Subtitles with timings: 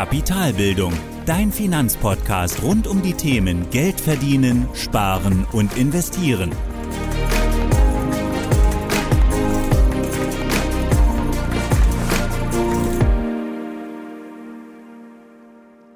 [0.00, 0.94] Kapitalbildung,
[1.26, 6.52] dein Finanzpodcast rund um die Themen Geld verdienen, sparen und investieren.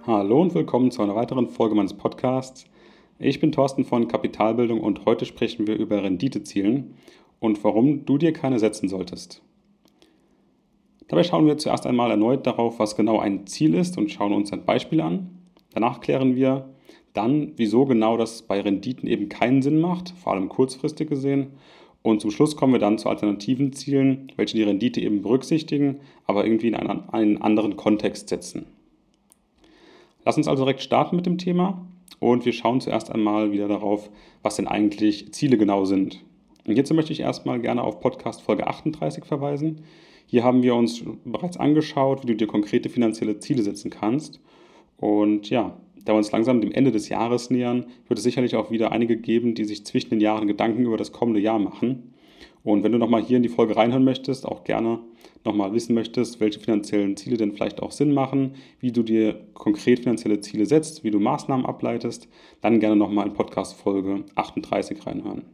[0.07, 2.67] Hallo und willkommen zu einer weiteren Folge meines Podcasts.
[3.19, 6.93] Ich bin Thorsten von Kapitalbildung und heute sprechen wir über Renditezielen
[7.41, 9.41] und warum du dir keine setzen solltest.
[11.09, 14.53] Dabei schauen wir zuerst einmal erneut darauf, was genau ein Ziel ist und schauen uns
[14.53, 15.39] ein Beispiel an.
[15.73, 16.71] Danach klären wir
[17.13, 21.53] dann, wieso genau das bei Renditen eben keinen Sinn macht, vor allem kurzfristig gesehen.
[22.03, 26.45] Und zum Schluss kommen wir dann zu alternativen Zielen, welche die Rendite eben berücksichtigen, aber
[26.45, 28.67] irgendwie in einen, anderen Kontext setzen.
[30.25, 31.87] Lass uns also direkt starten mit dem Thema
[32.19, 34.11] und wir schauen zuerst einmal wieder darauf,
[34.43, 36.23] was denn eigentlich Ziele genau sind.
[36.67, 39.85] Und hierzu möchte ich erstmal gerne auf Podcast Folge 38 verweisen.
[40.35, 44.41] Hier haben wir uns bereits angeschaut, wie du dir konkrete finanzielle Ziele setzen kannst.
[44.97, 48.73] Und ja, da wir uns langsam dem Ende des Jahres nähern, wird es sicherlich auch
[48.73, 52.15] wieder einige geben, die sich zwischen den Jahren Gedanken über das kommende Jahr machen.
[52.65, 54.99] Und wenn du nochmal hier in die Folge reinhören möchtest, auch gerne
[55.45, 60.01] nochmal wissen möchtest, welche finanziellen Ziele denn vielleicht auch Sinn machen, wie du dir konkret
[60.01, 62.27] finanzielle Ziele setzt, wie du Maßnahmen ableitest,
[62.61, 65.45] dann gerne nochmal in Podcast Folge 38 reinhören.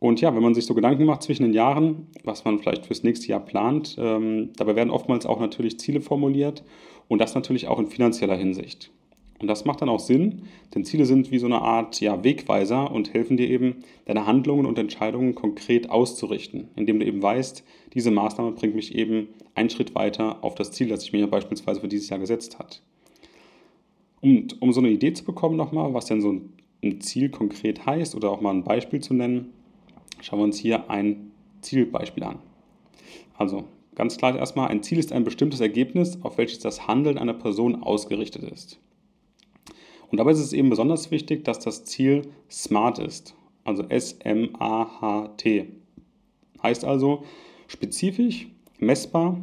[0.00, 3.02] Und ja, wenn man sich so Gedanken macht zwischen den Jahren, was man vielleicht fürs
[3.02, 6.62] nächste Jahr plant, ähm, dabei werden oftmals auch natürlich Ziele formuliert
[7.08, 8.92] und das natürlich auch in finanzieller Hinsicht.
[9.40, 10.42] Und das macht dann auch Sinn,
[10.74, 14.66] denn Ziele sind wie so eine Art ja, Wegweiser und helfen dir eben, deine Handlungen
[14.66, 19.94] und Entscheidungen konkret auszurichten, indem du eben weißt, diese Maßnahme bringt mich eben einen Schritt
[19.94, 22.82] weiter auf das Ziel, das ich mir beispielsweise für dieses Jahr gesetzt hat.
[24.20, 26.40] Und um so eine Idee zu bekommen nochmal, was denn so
[26.82, 29.52] ein Ziel konkret heißt oder auch mal ein Beispiel zu nennen,
[30.20, 32.38] schauen wir uns hier ein Zielbeispiel an.
[33.36, 37.34] Also ganz klar erstmal, ein Ziel ist ein bestimmtes Ergebnis, auf welches das Handeln einer
[37.34, 38.80] Person ausgerichtet ist.
[40.10, 43.34] Und dabei ist es eben besonders wichtig, dass das Ziel SMART ist,
[43.64, 45.68] also S-M-A-H-T.
[46.62, 47.24] Heißt also
[47.66, 49.40] spezifisch, messbar,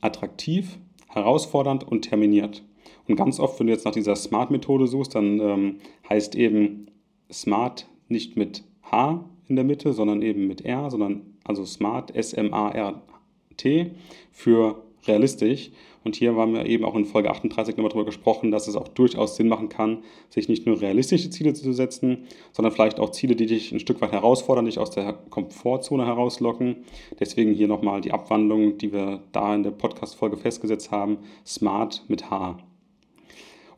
[0.00, 0.78] attraktiv,
[1.08, 2.62] herausfordernd und terminiert.
[3.08, 5.76] Und ganz oft, wenn du jetzt nach dieser SMART-Methode suchst, dann ähm,
[6.08, 6.86] heißt eben
[7.32, 13.90] SMART nicht mit H in der Mitte, sondern eben mit R, sondern also Smart, S-M-A-R-T
[14.30, 15.70] für realistisch.
[16.04, 18.88] Und hier haben wir eben auch in Folge 38 nochmal darüber gesprochen, dass es auch
[18.88, 19.98] durchaus Sinn machen kann,
[20.30, 24.00] sich nicht nur realistische Ziele zu setzen, sondern vielleicht auch Ziele, die dich ein Stück
[24.00, 26.84] weit herausfordern, dich aus der Komfortzone herauslocken.
[27.18, 32.30] Deswegen hier nochmal die Abwandlung, die wir da in der Podcast-Folge festgesetzt haben, Smart mit
[32.30, 32.58] H.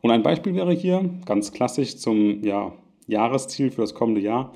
[0.01, 2.73] Und ein Beispiel wäre hier, ganz klassisch zum ja,
[3.07, 4.53] Jahresziel für das kommende Jahr,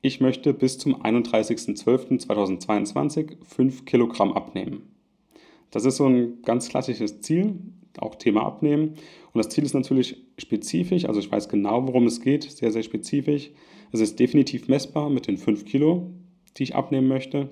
[0.00, 4.94] ich möchte bis zum 31.12.2022 5 Kilogramm abnehmen.
[5.70, 7.56] Das ist so ein ganz klassisches Ziel,
[7.98, 8.94] auch Thema Abnehmen.
[9.32, 12.82] Und das Ziel ist natürlich spezifisch, also ich weiß genau, worum es geht, sehr, sehr
[12.82, 13.50] spezifisch.
[13.92, 16.10] Es ist definitiv messbar mit den 5 Kilo,
[16.56, 17.50] die ich abnehmen möchte.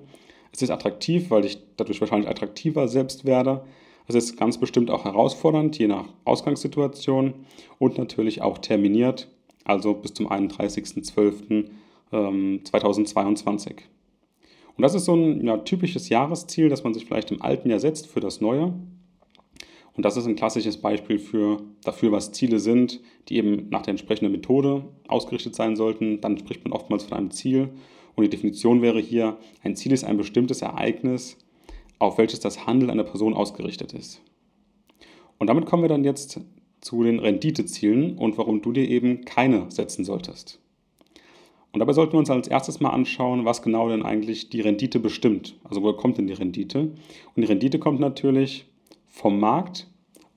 [0.51, 3.65] Es ist attraktiv, weil ich dadurch wahrscheinlich attraktiver selbst werde.
[4.07, 7.33] Es ist ganz bestimmt auch herausfordernd, je nach Ausgangssituation
[7.77, 9.27] und natürlich auch terminiert,
[9.65, 11.65] also bis zum 31.12.
[12.11, 13.71] 2022.
[13.71, 13.83] Ähm,
[14.75, 17.79] und das ist so ein ja, typisches Jahresziel, das man sich vielleicht im alten Jahr
[17.79, 18.73] setzt für das neue.
[19.95, 23.91] Und das ist ein klassisches Beispiel für, dafür, was Ziele sind, die eben nach der
[23.91, 26.21] entsprechenden Methode ausgerichtet sein sollten.
[26.21, 27.69] Dann spricht man oftmals von einem Ziel.
[28.15, 31.37] Und die Definition wäre hier, ein Ziel ist ein bestimmtes Ereignis,
[31.97, 34.21] auf welches das Handeln einer Person ausgerichtet ist.
[35.39, 36.39] Und damit kommen wir dann jetzt
[36.79, 40.59] zu den Renditezielen und warum du dir eben keine setzen solltest.
[41.77, 44.99] Und dabei sollten wir uns als erstes mal anschauen, was genau denn eigentlich die Rendite
[44.99, 45.59] bestimmt.
[45.63, 46.79] Also woher kommt denn die Rendite?
[46.79, 46.95] Und
[47.35, 48.65] die Rendite kommt natürlich
[49.05, 49.87] vom Markt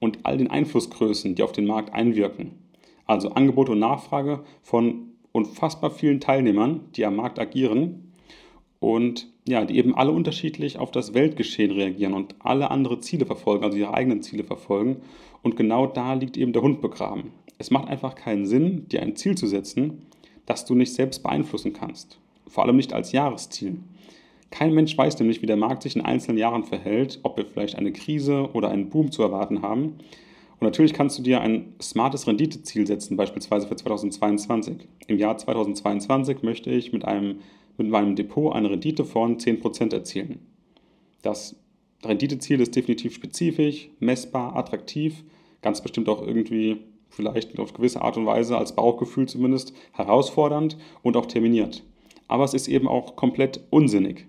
[0.01, 2.59] und all den Einflussgrößen, die auf den Markt einwirken.
[3.06, 8.12] Also Angebot und Nachfrage von unfassbar vielen Teilnehmern, die am Markt agieren
[8.78, 13.65] und ja, die eben alle unterschiedlich auf das Weltgeschehen reagieren und alle andere Ziele verfolgen,
[13.65, 14.98] also ihre eigenen Ziele verfolgen.
[15.41, 17.33] Und genau da liegt eben der Hund begraben.
[17.57, 20.03] Es macht einfach keinen Sinn, dir ein Ziel zu setzen,
[20.50, 22.18] das du nicht selbst beeinflussen kannst.
[22.48, 23.78] Vor allem nicht als Jahresziel.
[24.50, 27.76] Kein Mensch weiß nämlich, wie der Markt sich in einzelnen Jahren verhält, ob wir vielleicht
[27.76, 29.84] eine Krise oder einen Boom zu erwarten haben.
[30.58, 34.88] Und natürlich kannst du dir ein smartes Renditeziel setzen, beispielsweise für 2022.
[35.06, 37.38] Im Jahr 2022 möchte ich mit, einem,
[37.78, 40.41] mit meinem Depot eine Rendite von 10% erzielen.
[41.22, 41.54] Das
[42.04, 45.22] Renditeziel ist definitiv spezifisch, messbar, attraktiv,
[45.62, 46.78] ganz bestimmt auch irgendwie
[47.10, 51.83] vielleicht auf gewisse Art und Weise als Bauchgefühl zumindest herausfordernd und auch terminiert.
[52.28, 54.27] Aber es ist eben auch komplett unsinnig.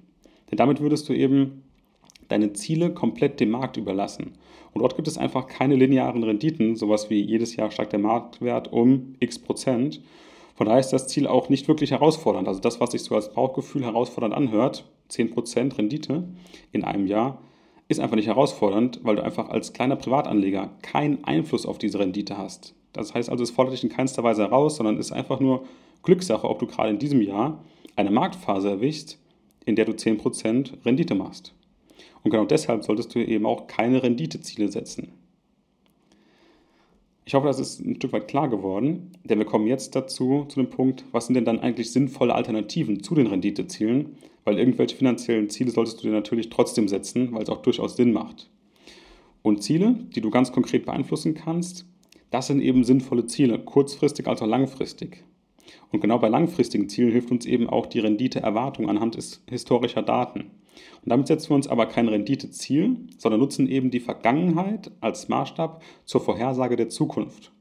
[0.49, 1.63] Denn damit würdest du eben
[2.27, 4.33] deine Ziele komplett dem Markt überlassen.
[4.73, 8.71] Und dort gibt es einfach keine linearen Renditen, sowas wie jedes Jahr steigt der Marktwert
[8.71, 10.01] um x Prozent.
[10.55, 12.47] Von daher ist das Ziel auch nicht wirklich herausfordernd.
[12.47, 16.23] Also das, was sich so als Bauchgefühl herausfordernd anhört, 10% Rendite
[16.71, 17.41] in einem Jahr,
[17.91, 22.37] ist einfach nicht herausfordernd, weil du einfach als kleiner Privatanleger keinen Einfluss auf diese Rendite
[22.37, 22.73] hast.
[22.93, 25.65] Das heißt also, es fordert dich in keinster Weise heraus, sondern ist einfach nur
[26.03, 27.63] Glückssache, ob du gerade in diesem Jahr
[27.95, 29.19] eine Marktphase erwischst,
[29.65, 31.53] in der du 10% Rendite machst.
[32.23, 35.13] Und genau deshalb solltest du eben auch keine Renditeziele setzen.
[37.31, 40.59] Ich hoffe, das ist ein Stück weit klar geworden, denn wir kommen jetzt dazu, zu
[40.59, 45.49] dem Punkt, was sind denn dann eigentlich sinnvolle Alternativen zu den Renditezielen, weil irgendwelche finanziellen
[45.49, 48.49] Ziele solltest du dir natürlich trotzdem setzen, weil es auch durchaus Sinn macht.
[49.43, 51.85] Und Ziele, die du ganz konkret beeinflussen kannst,
[52.31, 55.23] das sind eben sinnvolle Ziele, kurzfristig als auch langfristig.
[55.91, 59.17] Und genau bei langfristigen Zielen hilft uns eben auch die Renditeerwartung anhand
[59.49, 60.51] historischer Daten.
[61.03, 65.81] Und damit setzen wir uns aber kein Renditeziel, sondern nutzen eben die Vergangenheit als Maßstab
[66.05, 67.51] zur Vorhersage der Zukunft.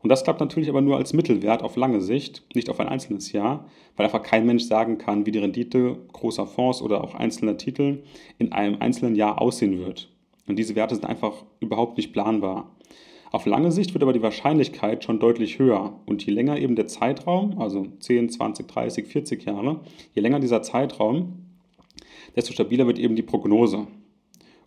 [0.00, 3.32] Und das klappt natürlich aber nur als Mittelwert auf lange Sicht, nicht auf ein einzelnes
[3.32, 3.66] Jahr,
[3.96, 8.04] weil einfach kein Mensch sagen kann, wie die Rendite großer Fonds oder auch einzelner Titel
[8.38, 10.08] in einem einzelnen Jahr aussehen wird.
[10.46, 12.74] Und diese Werte sind einfach überhaupt nicht planbar.
[13.30, 16.00] Auf lange Sicht wird aber die Wahrscheinlichkeit schon deutlich höher.
[16.06, 19.80] Und je länger eben der Zeitraum, also 10, 20, 30, 40 Jahre,
[20.14, 21.44] je länger dieser Zeitraum,
[22.36, 23.86] desto stabiler wird eben die Prognose.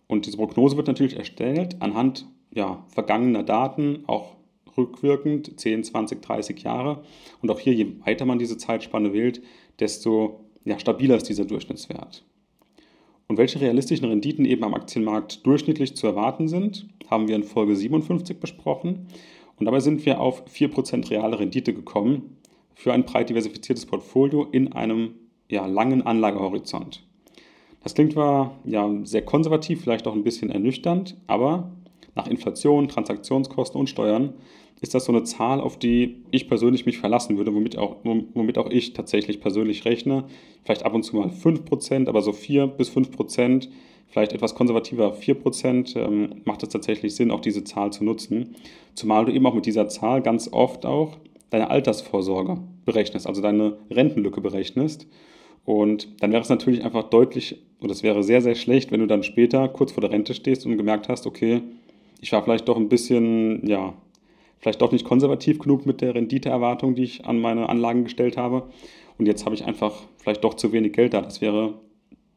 [0.06, 4.36] Und diese Prognose wird natürlich erstellt anhand ja, vergangener Daten, auch
[4.76, 7.02] rückwirkend 10, 20, 30 Jahre.
[7.40, 9.42] Und auch hier, je weiter man diese Zeitspanne wählt,
[9.80, 12.24] desto ja, stabiler ist dieser Durchschnittswert.
[13.32, 17.74] Und welche realistischen Renditen eben am Aktienmarkt durchschnittlich zu erwarten sind, haben wir in Folge
[17.74, 19.06] 57 besprochen.
[19.58, 22.36] Und dabei sind wir auf 4% reale Rendite gekommen
[22.74, 25.14] für ein breit diversifiziertes Portfolio in einem
[25.48, 27.06] ja, langen Anlagehorizont.
[27.82, 31.72] Das klingt zwar ja, sehr konservativ, vielleicht auch ein bisschen ernüchternd, aber
[32.14, 34.34] nach Inflation, Transaktionskosten und Steuern
[34.82, 38.58] ist das so eine Zahl, auf die ich persönlich mich verlassen würde, womit auch, womit
[38.58, 40.24] auch ich tatsächlich persönlich rechne.
[40.64, 43.68] Vielleicht ab und zu mal 5%, aber so 4 bis 5%,
[44.08, 48.56] vielleicht etwas konservativer 4%, ähm, macht es tatsächlich Sinn, auch diese Zahl zu nutzen.
[48.94, 51.16] Zumal du eben auch mit dieser Zahl ganz oft auch
[51.50, 55.06] deine Altersvorsorge berechnest, also deine Rentenlücke berechnest.
[55.64, 59.06] Und dann wäre es natürlich einfach deutlich, oder es wäre sehr, sehr schlecht, wenn du
[59.06, 61.62] dann später kurz vor der Rente stehst und gemerkt hast, okay,
[62.20, 63.94] ich war vielleicht doch ein bisschen, ja,
[64.62, 68.68] vielleicht doch nicht konservativ genug mit der Renditeerwartung, die ich an meine Anlagen gestellt habe.
[69.18, 71.20] Und jetzt habe ich einfach vielleicht doch zu wenig Geld da.
[71.20, 71.74] Das wäre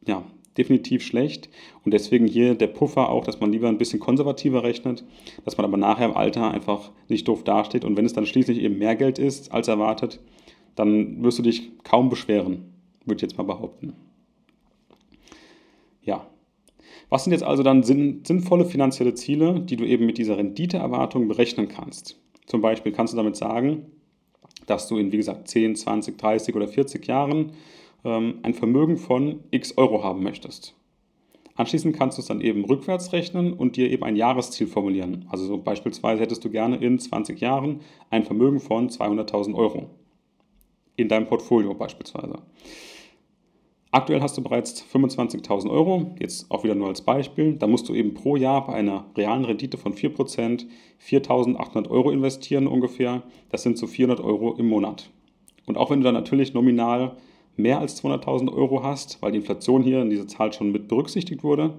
[0.05, 0.23] ja
[0.57, 1.49] definitiv schlecht.
[1.83, 5.03] Und deswegen hier der Puffer auch, dass man lieber ein bisschen konservativer rechnet,
[5.43, 7.85] dass man aber nachher im Alter einfach nicht doof dasteht.
[7.85, 10.19] Und wenn es dann schließlich eben mehr Geld ist als erwartet,
[10.75, 12.73] dann wirst du dich kaum beschweren,
[13.05, 13.93] würde ich jetzt mal behaupten.
[16.01, 16.27] Ja,
[17.09, 21.67] was sind jetzt also dann sinnvolle finanzielle Ziele, die du eben mit dieser Renditeerwartung berechnen
[21.67, 22.19] kannst?
[22.45, 23.85] Zum Beispiel kannst du damit sagen,
[24.65, 27.53] dass du in, wie gesagt, 10, 20, 30 oder 40 Jahren
[28.03, 30.75] ähm, ein Vermögen von x Euro haben möchtest.
[31.55, 35.25] Anschließend kannst du es dann eben rückwärts rechnen und dir eben ein Jahresziel formulieren.
[35.29, 37.79] Also so beispielsweise hättest du gerne in 20 Jahren
[38.09, 39.89] ein Vermögen von 200.000 Euro.
[40.97, 42.39] In deinem Portfolio beispielsweise.
[43.95, 47.53] Aktuell hast du bereits 25.000 Euro, jetzt auch wieder nur als Beispiel.
[47.53, 50.65] Da musst du eben pro Jahr bei einer realen Rendite von 4%
[51.01, 53.23] 4.800 Euro investieren ungefähr.
[53.51, 55.11] Das sind so 400 Euro im Monat.
[55.65, 57.15] Und auch wenn du dann natürlich nominal
[57.55, 61.45] mehr als 200.000 Euro hast, weil die Inflation hier in dieser Zahl schon mit berücksichtigt
[61.45, 61.75] wurde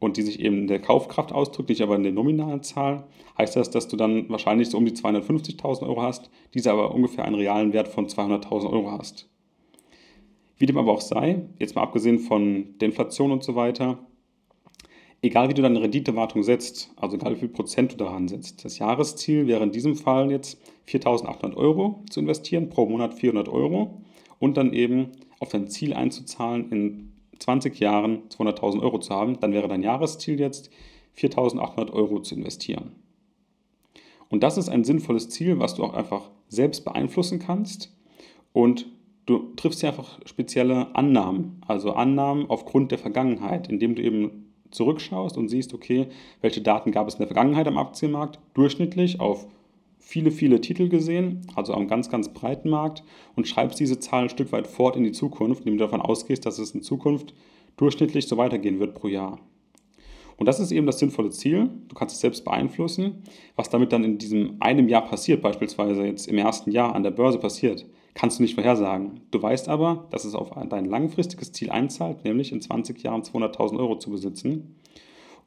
[0.00, 3.04] und die sich eben in der Kaufkraft ausdrückt, nicht aber in der nominalen Zahl,
[3.38, 7.24] heißt das, dass du dann wahrscheinlich so um die 250.000 Euro hast, diese aber ungefähr
[7.24, 9.28] einen realen Wert von 200.000 Euro hast.
[10.58, 13.98] Wie dem aber auch sei, jetzt mal abgesehen von der Inflation und so weiter,
[15.22, 18.78] egal wie du deine Renditewartung setzt, also egal wie viel Prozent du daran setzt, das
[18.78, 20.58] Jahresziel wäre in diesem Fall jetzt
[20.88, 24.02] 4.800 Euro zu investieren, pro Monat 400 Euro
[24.38, 29.52] und dann eben auf dein Ziel einzuzahlen, in 20 Jahren 200.000 Euro zu haben, dann
[29.52, 30.70] wäre dein Jahresziel jetzt
[31.18, 32.92] 4.800 Euro zu investieren.
[34.28, 37.94] Und das ist ein sinnvolles Ziel, was du auch einfach selbst beeinflussen kannst
[38.52, 38.86] und
[39.26, 45.36] du triffst ja einfach spezielle Annahmen, also Annahmen aufgrund der Vergangenheit, indem du eben zurückschaust
[45.36, 46.06] und siehst, okay,
[46.40, 49.46] welche Daten gab es in der Vergangenheit am Aktienmarkt, durchschnittlich auf
[49.98, 53.02] viele, viele Titel gesehen, also am ganz, ganz breiten Markt
[53.34, 56.46] und schreibst diese Zahl ein Stück weit fort in die Zukunft, indem du davon ausgehst,
[56.46, 57.34] dass es in Zukunft
[57.76, 59.40] durchschnittlich so weitergehen wird pro Jahr.
[60.36, 61.70] Und das ist eben das sinnvolle Ziel.
[61.88, 63.22] Du kannst es selbst beeinflussen.
[63.56, 67.10] Was damit dann in diesem einem Jahr passiert, beispielsweise jetzt im ersten Jahr an der
[67.10, 69.20] Börse passiert, kannst du nicht vorhersagen.
[69.30, 73.78] Du weißt aber, dass es auf dein langfristiges Ziel einzahlt, nämlich in 20 Jahren 200.000
[73.78, 74.74] Euro zu besitzen.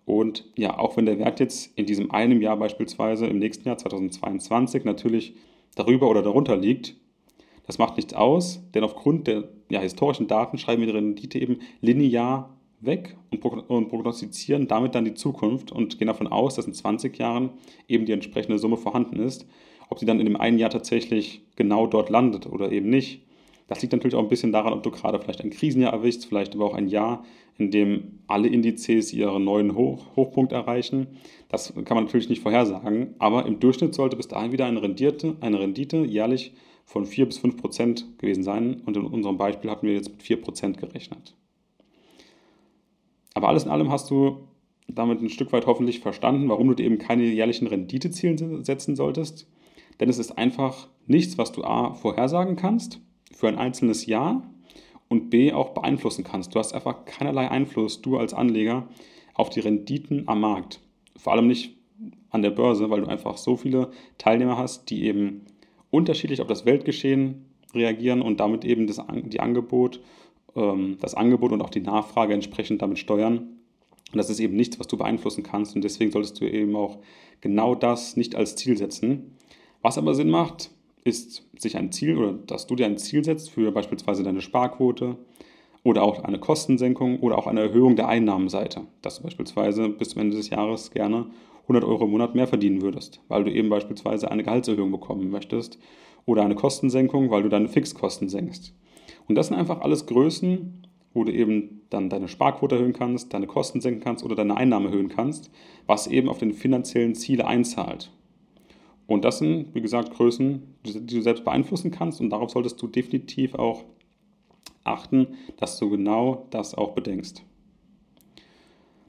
[0.05, 3.77] Und ja, auch wenn der Wert jetzt in diesem einen Jahr beispielsweise im nächsten Jahr
[3.77, 5.33] 2022 natürlich
[5.75, 6.95] darüber oder darunter liegt,
[7.65, 11.57] das macht nichts aus, denn aufgrund der ja, historischen Daten schreiben wir die Rendite eben
[11.81, 17.17] linear weg und prognostizieren damit dann die Zukunft und gehen davon aus, dass in 20
[17.17, 17.49] Jahren
[17.87, 19.45] eben die entsprechende Summe vorhanden ist.
[19.89, 23.23] Ob sie dann in dem einen Jahr tatsächlich genau dort landet oder eben nicht,
[23.67, 26.55] das liegt natürlich auch ein bisschen daran, ob du gerade vielleicht ein Krisenjahr erwischst, vielleicht
[26.55, 27.23] aber auch ein Jahr,
[27.57, 31.07] in dem alle Indizes ihren neuen Hoch Hochpunkt erreichen.
[31.49, 35.35] Das kann man natürlich nicht vorhersagen, aber im Durchschnitt sollte bis dahin wieder eine Rendite,
[35.41, 36.53] eine Rendite jährlich
[36.85, 38.81] von 4 bis 5 Prozent gewesen sein.
[38.85, 41.35] Und in unserem Beispiel hatten wir jetzt mit 4 Prozent gerechnet.
[43.35, 44.47] Aber alles in allem hast du
[44.87, 49.47] damit ein Stück weit hoffentlich verstanden, warum du dir eben keine jährlichen Renditeziele setzen solltest.
[49.99, 53.01] Denn es ist einfach nichts, was du A vorhersagen kannst
[53.31, 54.49] für ein einzelnes Jahr
[55.07, 56.53] und B auch beeinflussen kannst.
[56.53, 58.87] Du hast einfach keinerlei Einfluss, du als Anleger,
[59.33, 60.81] auf die Renditen am Markt.
[61.17, 61.75] Vor allem nicht
[62.29, 65.45] an der Börse, weil du einfach so viele Teilnehmer hast, die eben
[65.89, 70.01] unterschiedlich auf das Weltgeschehen reagieren und damit eben das, die Angebot,
[70.55, 73.37] ähm, das Angebot und auch die Nachfrage entsprechend damit steuern.
[74.11, 76.99] Und das ist eben nichts, was du beeinflussen kannst und deswegen solltest du eben auch
[77.41, 79.35] genau das nicht als Ziel setzen.
[79.81, 80.71] Was aber Sinn macht,
[81.03, 85.17] ist sich ein Ziel oder dass du dir ein Ziel setzt für beispielsweise deine Sparquote
[85.83, 90.21] oder auch eine Kostensenkung oder auch eine Erhöhung der Einnahmenseite, dass du beispielsweise bis zum
[90.21, 91.27] Ende des Jahres gerne
[91.63, 95.79] 100 Euro im Monat mehr verdienen würdest, weil du eben beispielsweise eine Gehaltserhöhung bekommen möchtest
[96.25, 98.73] oder eine Kostensenkung, weil du deine Fixkosten senkst.
[99.27, 103.47] Und das sind einfach alles Größen, wo du eben dann deine Sparquote erhöhen kannst, deine
[103.47, 105.51] Kosten senken kannst oder deine Einnahmen erhöhen kannst,
[105.87, 108.11] was eben auf den finanziellen Ziele einzahlt.
[109.09, 112.87] Und das sind, wie gesagt, Größen, die du selbst beeinflussen kannst und darauf solltest du
[112.87, 113.83] definitiv auch
[114.83, 117.43] achten, dass du genau das auch bedenkst.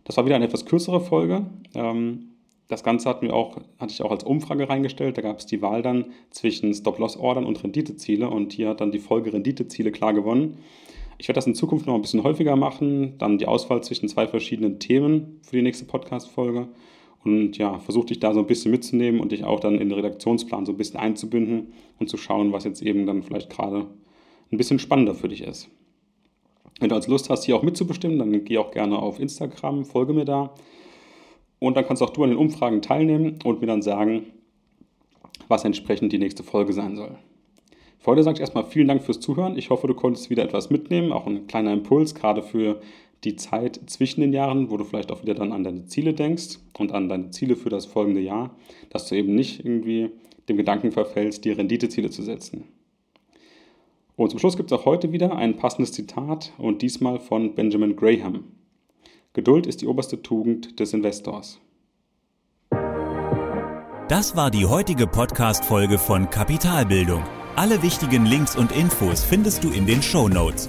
[0.04, 1.44] Das war wieder eine etwas kürzere Folge.
[1.74, 2.30] Ähm,
[2.68, 5.18] das Ganze hatten wir auch, hatte ich auch als Umfrage reingestellt.
[5.18, 9.00] Da gab es die Wahl dann zwischen Stop-Loss-Ordern und Renditeziele und hier hat dann die
[9.00, 10.56] Folge Renditeziele klar gewonnen.
[11.18, 14.26] Ich werde das in Zukunft noch ein bisschen häufiger machen, dann die Auswahl zwischen zwei
[14.26, 16.68] verschiedenen Themen für die nächste Podcast-Folge
[17.24, 19.92] und ja, versuche dich da so ein bisschen mitzunehmen und dich auch dann in den
[19.92, 23.86] Redaktionsplan so ein bisschen einzubinden und zu schauen, was jetzt eben dann vielleicht gerade
[24.50, 25.68] ein bisschen spannender für dich ist.
[26.80, 30.14] Wenn du also Lust hast, hier auch mitzubestimmen, dann geh auch gerne auf Instagram, folge
[30.14, 30.54] mir da.
[31.58, 34.26] Und dann kannst auch du an den Umfragen teilnehmen und mir dann sagen,
[35.48, 37.18] was entsprechend die nächste Folge sein soll.
[37.98, 39.58] Für heute sage ich erstmal vielen Dank fürs Zuhören.
[39.58, 42.80] Ich hoffe, du konntest wieder etwas mitnehmen, auch ein kleiner Impuls, gerade für
[43.24, 46.58] die Zeit zwischen den Jahren, wo du vielleicht auch wieder dann an deine Ziele denkst
[46.78, 48.56] und an deine Ziele für das folgende Jahr,
[48.88, 50.10] dass du eben nicht irgendwie
[50.48, 52.64] dem Gedanken verfällst, dir Renditeziele zu setzen.
[54.16, 57.96] Und zum Schluss gibt es auch heute wieder ein passendes Zitat und diesmal von Benjamin
[57.96, 58.44] Graham.
[59.32, 61.60] Geduld ist die oberste Tugend des Investors.
[64.08, 67.22] Das war die heutige Podcast-Folge von Kapitalbildung.
[67.54, 70.68] Alle wichtigen Links und Infos findest du in den Show Notes.